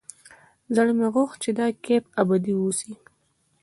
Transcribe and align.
زړه 0.75 0.91
مې 0.97 1.07
غوښت 1.13 1.37
چې 1.43 1.49
دا 1.59 1.67
کيف 1.85 2.03
ابدي 2.21 2.53
واوسي. 2.55 2.93